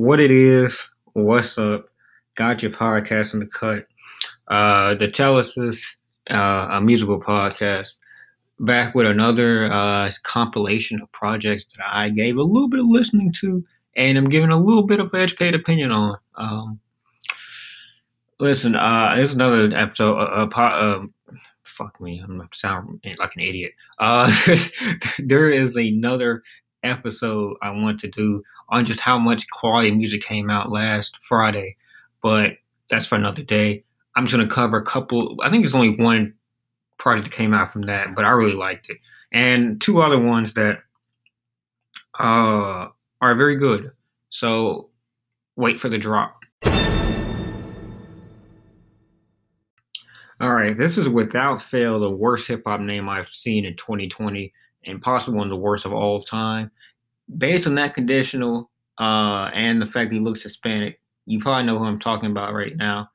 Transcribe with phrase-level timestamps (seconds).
[0.00, 1.84] what it is, what's up.
[2.34, 3.86] Got your podcast in the cut.
[4.48, 5.96] Uh, the Telesis,
[6.30, 7.98] uh, a musical podcast,
[8.58, 13.30] back with another uh, compilation of projects that I gave a little bit of listening
[13.40, 13.62] to,
[13.94, 16.16] and I'm giving a little bit of educated opinion on.
[16.34, 16.80] Um,
[18.38, 20.16] listen, uh, is another episode.
[20.16, 21.02] Uh, uh,
[21.62, 23.72] fuck me, I'm sound like an idiot.
[23.98, 24.34] Uh,
[25.18, 26.42] there is another
[26.82, 31.76] episode I want to do on just how much quality music came out last Friday,
[32.22, 32.52] but
[32.88, 33.84] that's for another day.
[34.16, 35.36] I'm just gonna cover a couple.
[35.42, 36.34] I think there's only one
[36.98, 38.98] project that came out from that, but I really liked it,
[39.32, 40.78] and two other ones that
[42.18, 42.88] uh,
[43.20, 43.92] are very good.
[44.30, 44.88] So
[45.56, 46.36] wait for the drop.
[50.40, 54.52] All right, this is without fail the worst hip hop name I've seen in 2020,
[54.86, 56.70] and possibly one of the worst of all time.
[57.36, 61.84] Based on that conditional uh, and the fact he looks Hispanic, you probably know who
[61.84, 63.08] I'm talking about right now.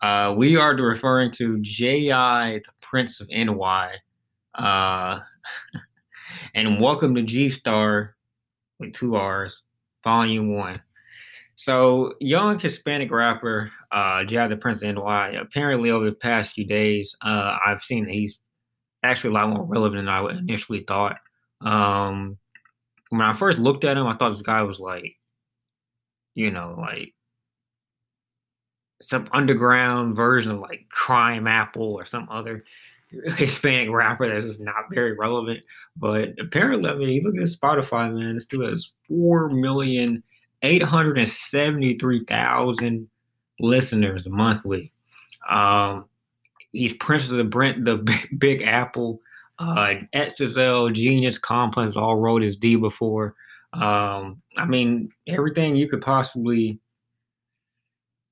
[0.00, 3.92] Uh, we are referring to J.I., the Prince of NY.
[4.54, 5.20] Uh,
[6.54, 8.10] and welcome to GStarr
[8.80, 9.62] with two R's,
[10.02, 10.80] Volume 1.
[11.54, 14.48] So, young Hispanic rapper uh, J.I.
[14.48, 15.36] the Prince of NY.
[15.40, 18.40] Apparently, over the past few days, uh, I've seen that he's
[19.04, 21.18] actually a lot more relevant than I initially thought.
[21.60, 22.38] Um,
[23.12, 25.16] when I first looked at him, I thought this guy was like,
[26.34, 27.12] you know, like
[29.02, 32.64] some underground version of like Crimeapple or some other
[33.36, 35.62] Hispanic rapper that's just not very relevant.
[35.94, 38.36] But apparently, I mean, look at Spotify, man.
[38.36, 40.22] This dude has four million
[40.62, 43.10] eight hundred and seventy-three thousand
[43.60, 44.90] listeners monthly.
[45.50, 46.06] Um,
[46.72, 47.98] he's Prince of the Brent, the
[48.38, 49.20] Big Apple,
[49.62, 53.34] uh, XXL, Genius, Complex, all wrote his D before.
[53.72, 56.78] Um, I mean, everything you could possibly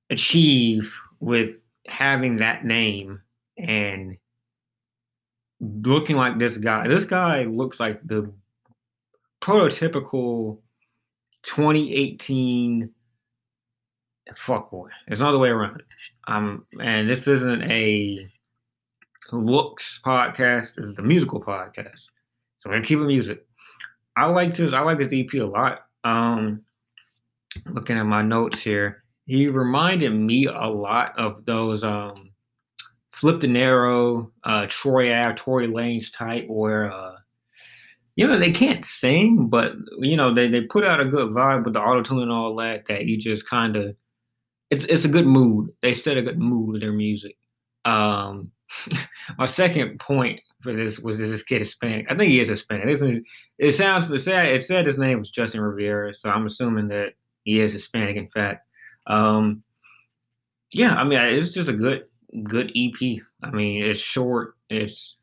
[0.09, 1.55] achieve with
[1.87, 3.21] having that name
[3.57, 4.17] and
[5.59, 6.87] looking like this guy.
[6.87, 8.31] This guy looks like the
[9.41, 10.59] prototypical
[11.43, 12.91] 2018
[14.35, 14.89] fuck boy.
[15.07, 15.83] There's no other way around.
[16.27, 18.27] Um, and this isn't a
[19.31, 20.75] looks podcast.
[20.75, 22.07] This is the musical podcast.
[22.57, 23.45] So we're gonna keep it music.
[24.15, 24.73] I like this.
[24.73, 25.85] I like this EP a lot.
[26.03, 26.61] Um,
[27.67, 32.31] looking at my notes here, he reminded me a lot of those um,
[33.13, 37.15] Flip the Narrow, uh, Troy Ave, Tory Lanez type, where uh,
[38.15, 41.65] you know they can't sing, but you know they they put out a good vibe
[41.65, 42.87] with the auto tune and all that.
[42.87, 43.95] That you just kind of
[44.69, 45.69] it's it's a good mood.
[45.81, 47.37] They set a good mood with their music.
[47.85, 48.51] Um,
[49.37, 52.07] my second point for this was this kid Hispanic.
[52.09, 52.87] I think he is Hispanic.
[52.87, 53.23] It,
[53.57, 57.13] it sounds it said it said his name was Justin Rivera, so I'm assuming that
[57.43, 58.15] he is Hispanic.
[58.15, 58.65] In fact,
[59.07, 59.63] um,
[60.71, 62.05] yeah, I mean it's just a good
[62.43, 63.19] good EP.
[63.43, 64.55] I mean it's short.
[64.69, 65.17] It's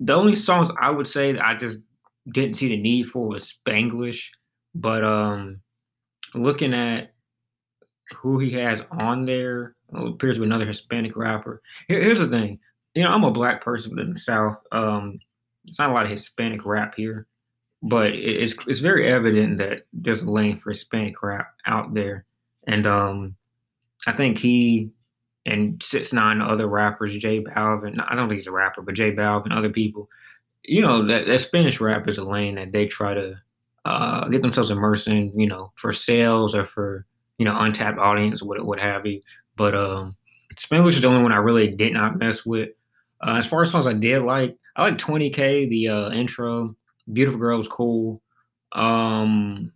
[0.00, 1.78] the only songs I would say that I just
[2.30, 4.28] didn't see the need for was Spanglish,
[4.74, 5.60] but um,
[6.34, 7.12] looking at
[8.16, 9.76] who he has on there.
[9.92, 11.62] Oh, appears to be another Hispanic rapper.
[11.88, 12.60] Here, here's the thing.
[12.94, 14.58] You know, I'm a black person in the South.
[14.72, 15.18] Um,
[15.66, 17.26] it's not a lot of Hispanic rap here,
[17.82, 22.24] but it's it's very evident that there's a lane for Hispanic rap out there,
[22.66, 23.36] and um,
[24.06, 24.90] I think he
[25.46, 28.04] and 6ix9ine other rappers, J Balvin.
[28.06, 30.08] I don't think he's a rapper, but J Balvin, other people.
[30.64, 33.40] You know that that Spanish rap is a lane that they try to
[33.84, 35.38] uh, get themselves immersed in.
[35.38, 37.06] You know, for sales or for
[37.40, 39.22] you know, untapped audience, what what have you.
[39.56, 40.14] But um,
[40.56, 42.68] Spanglish is the only one I really did not mess with.
[43.22, 46.74] Uh, as far as songs I did like, I like 20K, the uh, intro.
[47.12, 48.22] Beautiful Girl was cool.
[48.72, 49.72] Um,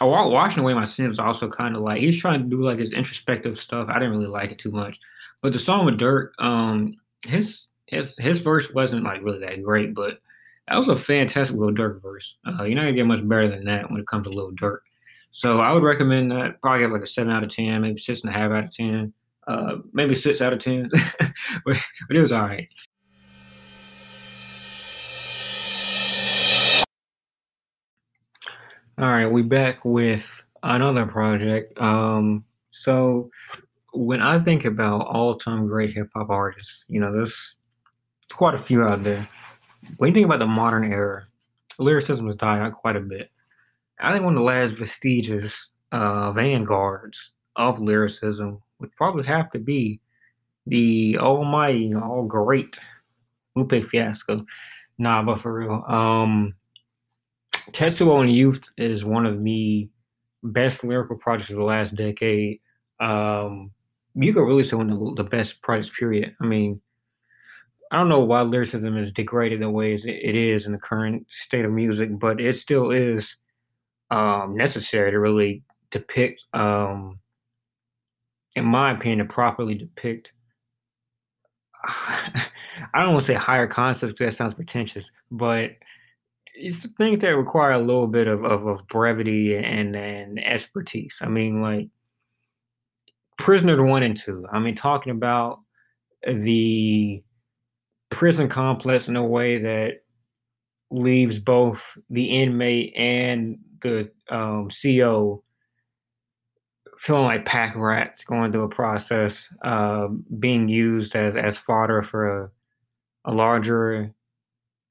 [0.00, 2.78] I Washing Away My Sins was also kind of like, he's trying to do like
[2.78, 3.88] his introspective stuff.
[3.88, 4.98] I didn't really like it too much.
[5.42, 9.94] But the song with Durk, um, his his his verse wasn't like really that great,
[9.94, 10.18] but
[10.68, 12.36] that was a fantastic Lil Durk verse.
[12.46, 14.78] Uh, you're not gonna get much better than that when it comes to Lil Durk.
[15.30, 16.60] So I would recommend that.
[16.60, 18.74] Probably have like a seven out of ten, maybe six and a half out of
[18.74, 19.12] ten,
[19.46, 20.88] uh, maybe six out of ten,
[21.64, 21.76] but,
[22.08, 22.68] but it was all right.
[28.98, 30.26] All right, we back with
[30.62, 31.78] another project.
[31.78, 33.30] Um, so
[33.92, 37.56] when I think about all-time great hip hop artists, you know, there's
[38.32, 39.28] quite a few out there.
[39.98, 41.26] When you think about the modern era,
[41.78, 43.30] lyricism has died out quite a bit.
[44.00, 49.58] I think one of the last vestiges, uh, vanguards of lyricism would probably have to
[49.58, 50.00] be
[50.66, 52.78] the almighty, all great
[53.54, 54.44] Lupe Fiasco.
[54.98, 56.54] Nah, but for real, um,
[57.70, 59.88] Tetsuo and Youth is one of the
[60.42, 62.60] best lyrical projects of the last decade.
[63.00, 63.70] Um,
[64.14, 65.90] you could really say one of the, best projects.
[65.98, 66.34] Period.
[66.40, 66.80] I mean,
[67.90, 71.64] I don't know why lyricism is degraded the way it is in the current state
[71.64, 73.36] of music, but it still is
[74.10, 77.18] um, necessary to really depict, um,
[78.56, 80.30] in my opinion, to properly depict.
[81.84, 82.42] I
[82.94, 85.70] don't want to say higher concepts because that sounds pretentious, but
[86.54, 91.18] it's things that require a little bit of, of, of brevity and, and expertise.
[91.20, 91.90] I mean, like
[93.38, 94.46] Prisoner one and two.
[94.50, 95.60] I mean, talking about
[96.26, 97.22] the
[98.10, 100.02] prison complex in a way that
[100.90, 105.42] leaves both the inmate and the um, CO
[107.06, 110.08] feeling like pack rats going through a process, uh,
[110.40, 112.50] being used as as fodder for a,
[113.26, 114.12] a larger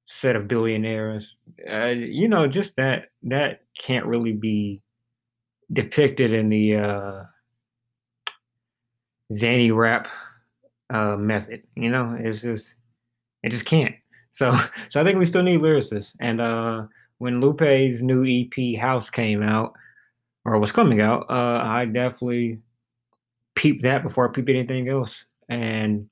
[0.06, 1.36] set of billionaires.
[1.70, 4.82] Uh, you know, just that that can't really be
[5.74, 7.24] depicted in the uh,
[9.34, 10.08] zany rap
[10.90, 11.64] uh, method.
[11.76, 12.76] You know, it's just
[13.44, 13.96] it just can't.
[14.36, 14.54] So
[14.90, 16.12] so I think we still need lyricists.
[16.20, 16.88] And uh,
[17.20, 19.76] when Lupe's new EP House came out
[20.46, 22.60] or was coming out, uh, I definitely
[23.56, 25.26] peeped that before I peeped anything else.
[25.50, 26.10] And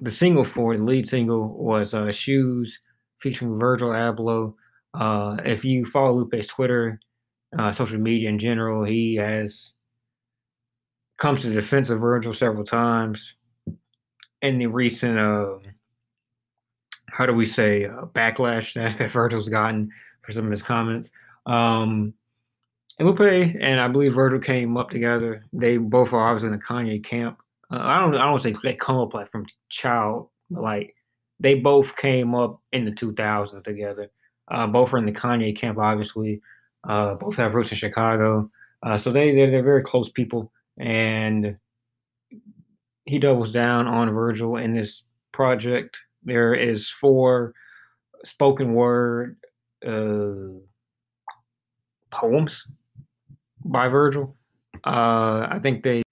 [0.00, 2.80] the single for the lead single was uh, Shoes
[3.20, 4.54] featuring Virgil Abloh.
[4.94, 7.00] Uh, if you follow Lupe's Twitter,
[7.58, 9.72] uh, social media in general, he has
[11.16, 13.34] comes to the defense of Virgil several times.
[14.42, 15.54] In the recent, uh,
[17.08, 19.90] how do we say, uh, backlash that, that Virgil's gotten
[20.22, 21.10] for some of his comments.
[21.46, 22.12] Um,
[22.98, 25.44] and Lupe and I believe Virgil came up together.
[25.52, 27.38] They both are obviously in the Kanye camp.
[27.70, 30.94] Uh, I don't I don't say they come up like from child, like
[31.38, 34.10] they both came up in the 2000s together.
[34.48, 36.40] Uh, both are in the Kanye camp, obviously.
[36.88, 38.50] Uh, both have roots in Chicago,
[38.82, 40.52] uh, so they they're, they're, very close people.
[40.78, 41.58] And
[43.04, 45.02] he doubles down on Virgil in this
[45.32, 45.96] project.
[46.22, 47.54] There is four
[48.24, 49.36] spoken word
[49.86, 50.60] uh,
[52.10, 52.66] poems
[53.70, 54.36] by Virgil.
[54.84, 56.02] Uh, I think they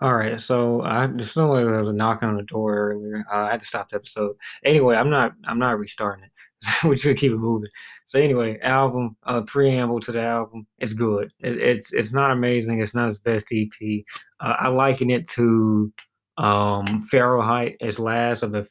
[0.00, 3.24] all right, so I just know there was a knock on the door earlier.
[3.30, 4.34] Uh, I had to stop the episode.
[4.64, 6.30] Anyway, I'm not I'm not restarting it.
[6.84, 7.68] We're just keep it moving.
[8.06, 10.66] So anyway, album uh, preamble to the album.
[10.78, 11.32] It's good.
[11.40, 12.80] It, it's it's not amazing.
[12.80, 14.04] It's not his best EP.
[14.40, 15.92] Uh, I liken it to
[16.38, 18.66] um, Fahrenheit as last of the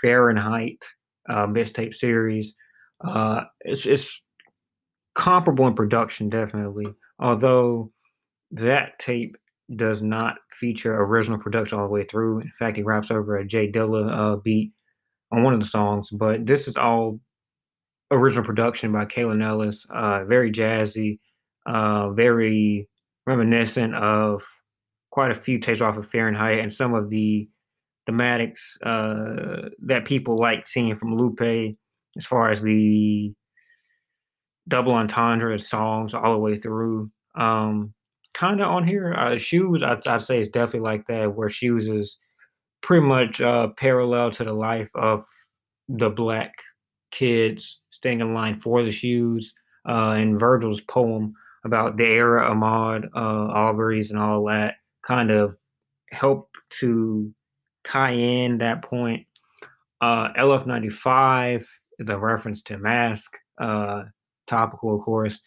[0.00, 0.82] Fahrenheit
[1.28, 2.54] uh, mixtape series.
[3.02, 4.22] Uh, it's it's
[5.14, 6.86] comparable in production, definitely.
[7.18, 7.92] Although
[8.50, 9.36] that tape
[9.74, 12.40] does not feature original production all the way through.
[12.40, 14.72] In fact, he raps over a J Dilla uh, beat
[15.32, 17.18] on one of the songs, but this is all
[18.12, 19.84] original production by Kaelin Ellis.
[19.92, 21.18] Uh, very jazzy,
[21.66, 22.88] uh, very
[23.26, 24.42] reminiscent of
[25.10, 27.48] quite a few takes off of Fahrenheit and some of the
[28.08, 31.76] thematics uh, that people like seeing from Lupe
[32.16, 33.34] as far as the
[34.68, 37.10] double entendre songs all the way through.
[37.36, 37.94] Um,
[38.34, 39.14] kind of on here.
[39.14, 42.16] Uh, shoes, I, would say, it's definitely like that, where shoes is
[42.82, 45.24] pretty much uh, parallel to the life of
[45.88, 46.52] the black
[47.10, 49.54] kids staying in line for the shoes.
[49.88, 51.32] Uh, and Virgil's poem
[51.64, 54.74] about the era Ahmaud, uh, Arbery's, and all that
[55.06, 55.56] kind of
[56.10, 56.50] help
[56.80, 57.32] to
[57.84, 59.26] tie in that point.
[60.00, 61.64] Uh, LF95
[61.98, 64.04] is a reference to Mask, uh,
[64.46, 65.40] topical, of course.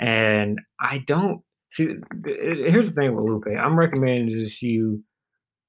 [0.00, 1.42] And I don't
[1.72, 1.94] See,
[2.26, 3.46] here's the thing with Lupe.
[3.58, 5.02] I'm recommending this to you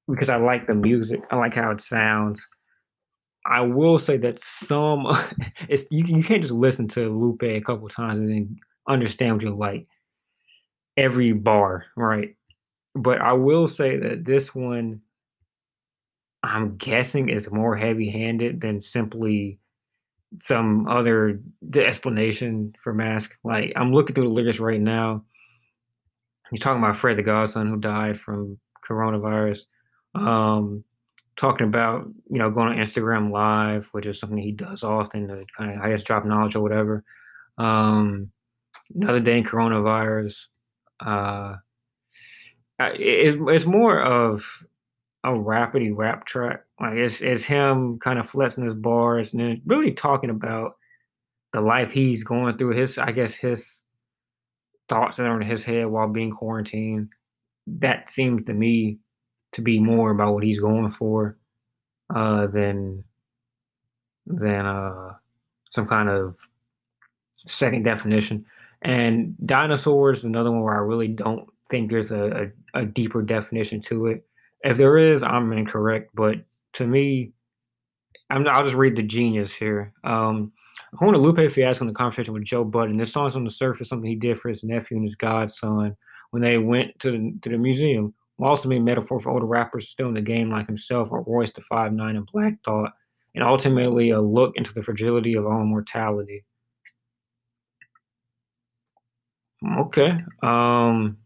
[0.10, 1.22] because I like the music.
[1.32, 2.46] I like how it sounds.
[3.46, 5.08] I will say that some
[5.70, 9.44] it's you you can't just listen to Lupe a couple times and then understand what
[9.44, 9.88] you like
[10.98, 12.36] every bar, right?
[12.94, 15.02] But I will say that this one
[16.44, 19.60] I'm guessing is more heavy-handed than simply
[20.42, 21.40] some other
[21.76, 23.32] explanation for mask.
[23.44, 25.24] Like I'm looking through the lyrics right now
[26.54, 29.62] He's talking about Fred the Godson who died from coronavirus.
[30.14, 30.84] Um,
[31.36, 35.46] talking about you know going on Instagram Live, which is something he does often to
[35.58, 37.04] kind of I guess drop knowledge or whatever.
[37.58, 38.30] Um,
[38.94, 40.46] another day in coronavirus.
[41.04, 41.56] Uh,
[42.80, 44.46] it's it's more of
[45.24, 46.64] a rapidy rap track.
[46.80, 50.76] Like it's it's him kind of flexing his bars and then really talking about
[51.54, 52.76] the life he's going through.
[52.76, 53.82] His I guess his
[54.90, 57.10] thoughts that are in his head while being quarantined.
[57.68, 59.00] That seems to me
[59.54, 61.38] to be more about what he's going for
[62.14, 63.04] uh, than
[64.26, 65.14] than uh,
[65.72, 66.36] some kind of
[67.48, 68.46] second definition.
[68.82, 73.82] And dinosaurs another one where I really don't think there's a, a, a deeper definition
[73.84, 74.26] to it.
[74.64, 76.12] If there is, I'm incorrect.
[76.14, 76.38] But
[76.74, 77.34] to me,
[78.30, 79.94] I'm, I'll just read the genius here.
[80.04, 80.52] Um,
[80.94, 83.90] according to Lupe Fiasco in the conversation with Joe Budden, this song's on the surface
[83.90, 85.96] something he did for his nephew and his godson
[86.32, 88.14] when they went to the, to the museum.
[88.40, 91.62] Also made metaphor for older rappers still in the game like himself or Royce the
[91.62, 92.92] Five Nine and Black Thought,
[93.36, 96.44] and ultimately a look into the fragility of our mortality.
[99.80, 100.18] Okay.
[100.42, 101.18] Um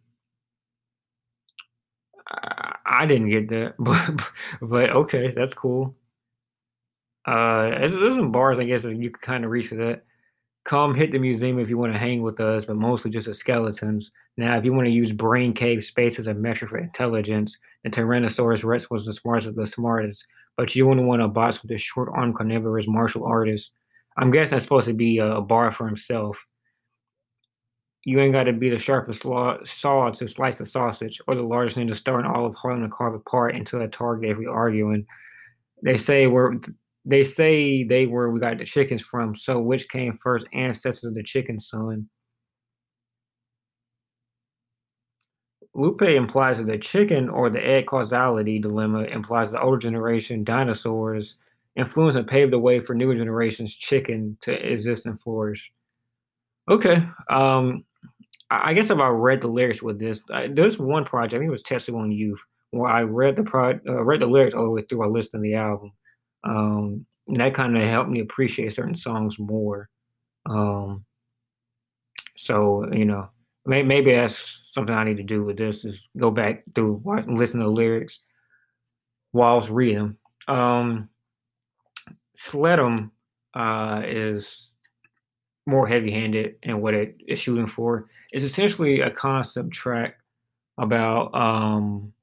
[2.87, 4.29] I, didn't get that, but
[4.61, 5.95] but okay, that's cool.
[7.25, 10.03] Uh, there's, some bars I guess that you can kind of reach for that.
[10.65, 13.37] Come hit the museum if you want to hang with us, but mostly just as
[13.37, 14.11] skeletons.
[14.37, 17.89] Now, if you want to use brain cave space as a measure for intelligence, the
[17.89, 20.25] Tyrannosaurus Rex was the smartest of the smartest,
[20.57, 23.71] but you wouldn't want to box with a short arm carnivorous martial artist.
[24.17, 26.37] I'm guessing that's supposed to be a bar for himself.
[28.07, 31.75] You ain't got to be the sharpest saw to slice the sausage or the largest
[31.75, 35.05] ninja star in all of Harlem to carve apart into a target if we arguing.
[35.83, 36.53] They say we're
[37.03, 39.35] they say they were we got the chickens from.
[39.35, 42.07] So which came first, ancestors of the chicken son?
[45.73, 51.35] Lupe implies that the chicken or the egg causality dilemma implies the older generation dinosaurs
[51.75, 55.69] influence and paved the way for newer generations chicken to exist and flourish.
[56.69, 57.05] Okay.
[57.29, 57.83] Um,
[58.49, 61.51] I guess if I read the lyrics with this, there's one project, I think it
[61.51, 62.39] was Tetsuo and Youth,
[62.71, 65.03] where I read the pro, uh, read the lyrics all the way through.
[65.03, 65.91] I listened to the album.
[66.43, 69.89] Um, and that kind of helped me appreciate certain songs more.
[70.49, 71.05] Um,
[72.37, 73.29] so you know,
[73.65, 77.37] may, maybe that's something I need to do with this is go back through and
[77.37, 78.21] listen to the lyrics
[79.33, 80.15] was reading.
[80.47, 81.09] Um,
[82.37, 83.11] Sledum
[83.53, 84.71] uh, is
[85.67, 88.09] more heavy-handed and what it is shooting for.
[88.31, 90.17] It's essentially a concept track
[90.77, 92.13] about um,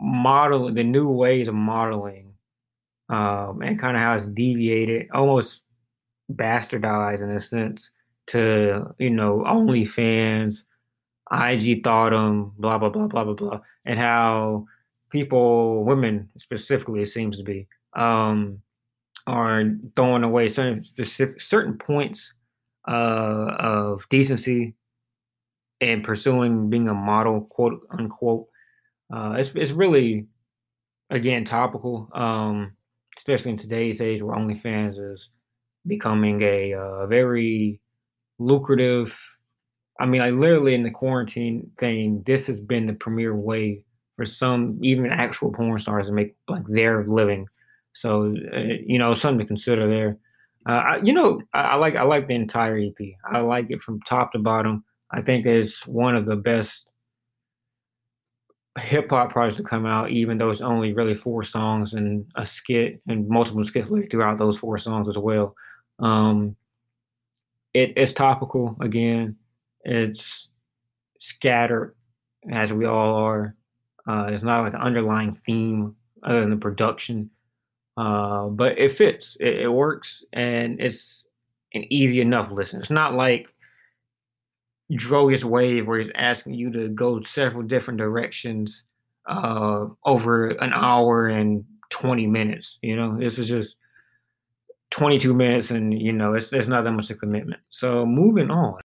[0.00, 2.32] modeling the new ways of modeling
[3.08, 5.60] um, and kind of how it's deviated, almost
[6.32, 7.90] bastardized in a sense
[8.28, 10.62] to you know OnlyFans,
[11.30, 14.66] IG thought them, blah blah blah blah blah blah, and how
[15.10, 18.60] people, women specifically, it seems to be, um,
[19.26, 19.64] are
[19.96, 22.32] throwing away certain specific certain points
[22.88, 24.74] uh, of decency
[25.80, 28.46] and pursuing being a model, quote unquote.
[29.12, 30.26] Uh, it's it's really
[31.10, 32.08] again topical.
[32.14, 32.76] Um,
[33.16, 35.28] especially in today's age where OnlyFans is
[35.86, 37.80] becoming a uh, very
[38.38, 39.18] lucrative.
[39.98, 43.82] I mean, like literally in the quarantine thing, this has been the premier way
[44.16, 47.46] for some, even actual porn stars, to make like their living.
[47.96, 50.18] So, uh, you know, something to consider there.
[50.68, 52.94] Uh, I, you know, I, I, like I like the entire EP.
[53.24, 54.84] I like it from top to bottom.
[55.10, 56.86] I think it's one of the best
[58.78, 62.44] hip hop project to come out, even though it's only really four songs and a
[62.44, 65.54] skit and multiple skits throughout those four songs as well.
[65.98, 66.56] Um,
[67.72, 69.36] it, it's topical again.
[69.84, 70.48] It's
[71.20, 71.94] scattered
[72.50, 73.54] as we all are.
[74.06, 77.30] Uh, it's not like an underlying theme other than the production,
[77.96, 79.36] uh, but it fits.
[79.40, 81.24] It, it works, and it's
[81.74, 82.80] an easy enough listen.
[82.80, 83.52] It's not like
[84.92, 88.84] Drogas Wave, where he's asking you to go several different directions
[89.26, 92.78] uh, over an hour and 20 minutes.
[92.82, 93.76] You know, this is just
[94.90, 97.60] 22 minutes, and you know, it's, it's not that much of a commitment.
[97.70, 98.80] So, moving on.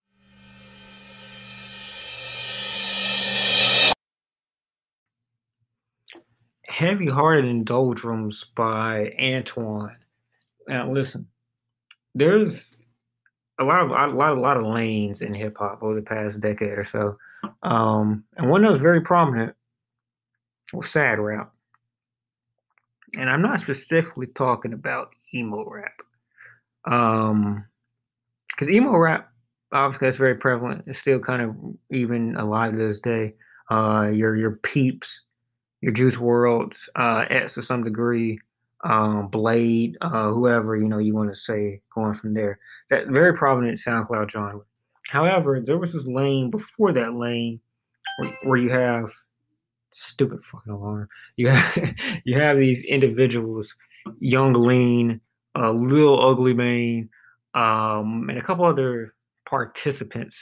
[6.79, 9.97] Heavy Hearted in Doldrums by Antwon.
[10.69, 11.27] Now, listen,
[12.15, 12.77] there's
[13.59, 16.41] a lot of a lot a lot of lanes in hip hop over the past
[16.41, 17.17] decade or so,
[17.65, 19.57] um, and one that was very prominent
[20.73, 21.53] was sad rap.
[23.17, 26.01] And I'm not specifically talking about emo rap,
[26.85, 27.65] um,
[28.51, 29.33] because emo rap
[29.73, 30.85] obviously that's very prevalent.
[30.87, 31.57] It's still kind of
[31.91, 33.35] even alive to this day.
[33.69, 35.23] Uh, your your peeps,
[35.81, 38.41] your Juice WRLDs, uh, X to some degree
[38.85, 42.59] um, Blade, uh, whoever you know you want to say going from there.
[42.91, 44.63] That very prominent SoundCloud genre.
[45.09, 47.61] However, there was this lane before that lane
[48.19, 49.11] where, where you have
[49.91, 51.09] stupid fucking alarm.
[51.37, 51.95] You have
[52.25, 53.75] you have these individuals,
[54.21, 55.21] Yung Lean,
[55.59, 57.09] uh, Lil Ugly Mane,
[57.55, 59.15] um, and a couple other
[59.49, 60.37] participants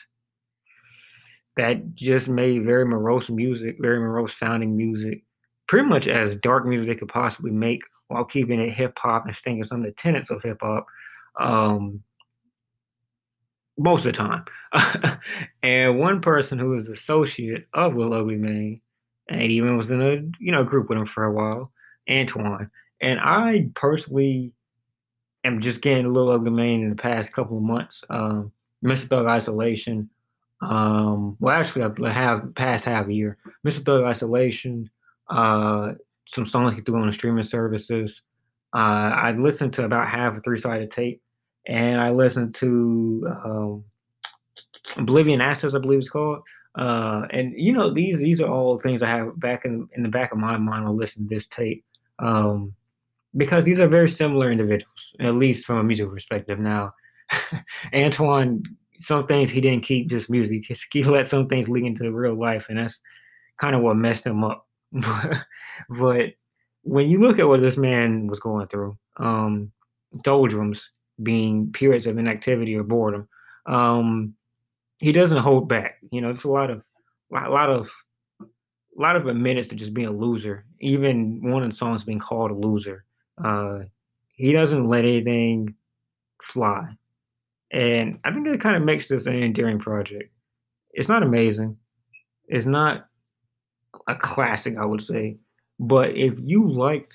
[1.57, 5.25] that just made very morose music, very morose sounding music,
[5.69, 9.37] pretty much as dark music they could possibly make while keeping it hip hop and
[9.37, 10.87] staying of the tenets of hip hop.
[11.39, 12.03] Um,
[13.79, 14.45] most of the time.
[15.63, 18.81] and one person who was associate of Lil Ugly Mane,
[19.29, 21.73] and even was in a you know group with him for a while,
[22.09, 22.71] Antwon.
[23.01, 24.53] And I personally
[25.45, 28.03] am just getting a Lil Ugly Mane in the past couple of months.
[28.09, 28.53] Um.
[28.95, 30.11] Thug Isolation.
[30.61, 33.37] Um, well, actually, I have past half a year.
[33.65, 34.91] Thug Isolation.
[35.29, 35.93] Uh,
[36.29, 38.23] some songs he threw on the streaming services.
[38.75, 41.23] Uh, I listened to about half a three sided tape,
[41.67, 43.85] and I listened to um,
[44.97, 46.43] Oblivion Access, I believe it's called.
[46.77, 50.11] Uh, and you know these these are all things I have back in in the
[50.11, 51.85] back of my mind when listening to this tape,
[52.19, 52.75] um,
[53.35, 56.59] because these are very similar individuals, at least from a musical perspective.
[56.59, 56.93] Now,
[57.95, 58.63] Antwon,
[58.99, 62.35] some things he didn't keep just music; he let some things leak into the real
[62.35, 63.01] life, and that's
[63.59, 64.67] kind of what messed him up.
[65.89, 66.33] But
[66.83, 69.73] when you look at what this man was going through, um,
[70.23, 70.91] doldrums
[71.23, 73.29] being periods of inactivity or boredom,
[73.67, 74.35] um,
[74.99, 75.99] he doesn't hold back.
[76.11, 76.85] You know, it's a lot of
[77.35, 77.91] a lot of
[78.41, 80.65] a lot of admittance to just being a loser.
[80.81, 83.05] Even one of the songs being called a loser.
[83.43, 83.81] Uh,
[84.35, 85.75] he doesn't let anything
[86.43, 86.97] fly,
[87.71, 90.33] and I think that kind of makes this an endearing project.
[90.93, 91.77] It's not amazing.
[92.49, 93.09] It's not
[94.07, 95.37] a classic, I would say.
[95.79, 97.15] But if you liked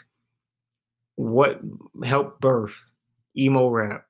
[1.16, 1.60] what
[2.04, 2.76] helped birth
[3.38, 4.06] emo rap,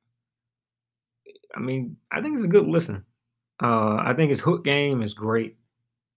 [1.55, 3.03] I mean, I think it's a good listen.
[3.61, 5.57] Uh, I think his hook game is great.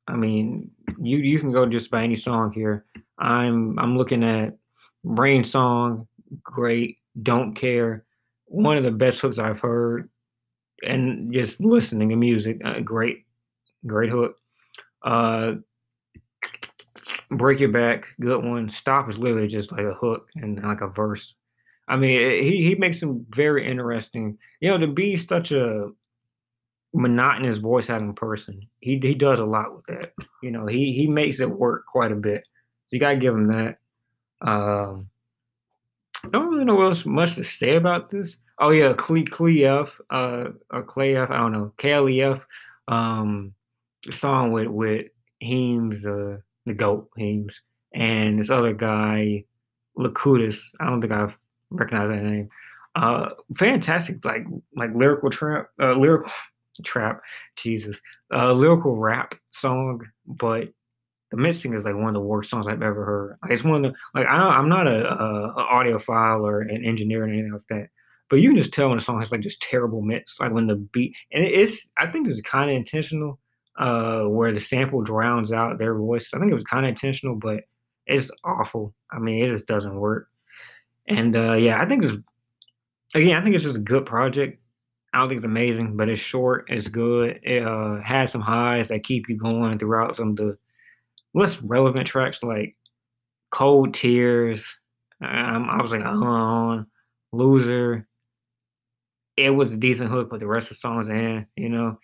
[0.07, 2.85] I mean, you you can go just by any song here.
[3.19, 4.57] I'm I'm looking at
[5.03, 6.07] Rain Song,
[6.43, 6.99] great.
[7.23, 8.05] Don't care,
[8.47, 10.09] one of the best hooks I've heard,
[10.83, 13.25] and just listening to music, uh, great,
[13.87, 14.37] great hook.
[15.03, 15.55] Uh,
[17.37, 18.69] Break Your Back, good one.
[18.69, 21.35] Stop is literally just like a hook and like a verse.
[21.87, 24.39] I mean, he he makes them very interesting.
[24.61, 25.91] You know, to be such a
[26.93, 30.13] monotonous voice having person, he he does a lot with that.
[30.43, 32.45] You know, he he makes it work quite a bit.
[32.87, 33.79] So you gotta give him that.
[34.41, 35.09] Um,
[36.31, 38.37] don't really know what else much to say about this.
[38.59, 41.31] Oh yeah, Cle Clef, uh, or Clay F.
[41.31, 42.43] I don't know, KLEF,
[42.89, 43.55] um,
[44.13, 45.07] song with with
[45.41, 47.61] Heems, uh, the goat Heems,
[47.93, 49.45] and this other guy,
[49.99, 50.61] Lakutis.
[50.81, 51.37] I don't think I've
[51.71, 52.49] recognized that name.
[52.97, 54.45] Uh, fantastic, like
[54.77, 56.31] like lyrical trap, uh, lyrical
[56.85, 57.21] trap,
[57.57, 58.01] Jesus,
[58.33, 60.69] uh, lyrical rap song, but
[61.31, 63.39] the mixing is like one of the worst songs I've ever heard.
[63.43, 66.61] Like, it's one of the like I don't, I'm not a, a, a audiophile or
[66.61, 67.89] an engineer or anything like that,
[68.31, 70.69] but you can just tell when a song has like just terrible mix, like when
[70.69, 73.41] the beat and it's I think it's kind of intentional
[73.79, 76.29] uh, where the sample drowns out their voice.
[76.33, 77.65] I think it was kind of intentional, but
[78.07, 78.95] it's awful.
[79.11, 80.29] I mean, it just doesn't work.
[81.09, 82.17] And uh, yeah, I think it's
[83.15, 84.61] again, I think it's just a good project.
[85.13, 86.67] I don't think it's amazing, but it's short.
[86.69, 87.41] It's good.
[87.43, 90.59] It uh, has some highs that keep you going throughout some of the
[91.35, 92.75] less relevant tracks like
[93.51, 94.65] Cold Tears.
[95.21, 96.87] Um, I was like, on
[97.33, 98.09] Loser.
[99.37, 101.99] It was a decent hook, but the rest of the songs, in, you know.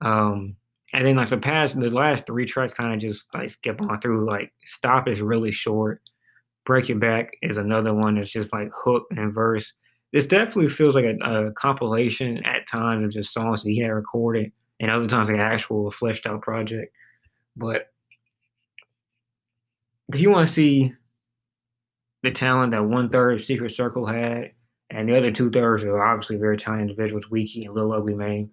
[0.00, 0.56] Um,
[0.92, 4.00] and then like the past, the last three tracks kind of just like skip on
[4.00, 4.26] through.
[4.26, 6.02] Like Stop is really short.
[6.64, 9.72] Break Your Back is another one that's just like hook and verse.
[10.12, 13.88] This definitely feels like a, a compilation at times of just songs that he had
[13.88, 16.94] recorded, and other times like an actual fleshed out project.
[17.56, 17.86] But
[20.12, 20.92] if you want to see
[22.22, 24.52] the talent that one third of Secret Circle had,
[24.90, 28.50] and the other two thirds are obviously very talented individuals, Wiki and Lil Ugly Mane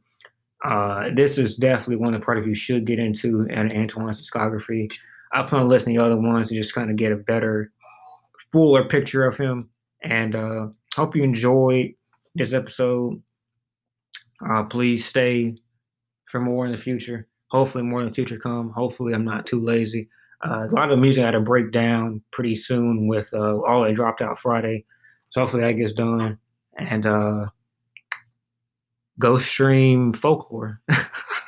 [0.66, 4.92] uh, this is definitely one of the products you should get into and Antwon's discography.
[5.32, 7.72] I plan on listening to the other ones to just kind of get a better,
[8.52, 9.70] fuller picture of him.
[10.04, 11.94] And uh, hope you enjoyed
[12.36, 13.22] this episode.
[14.50, 15.56] Uh, please stay
[16.32, 17.28] for more in the future.
[17.52, 18.70] Hopefully, more in the future come.
[18.72, 20.10] Hopefully, I'm not too lazy.
[20.46, 23.84] Uh, a lot of music I had to break down pretty soon with uh, all
[23.84, 24.86] that dropped out Friday.
[25.32, 26.38] So hopefully that gets done.
[26.78, 27.48] And uh,
[29.20, 30.82] Ghost Stream Folklore.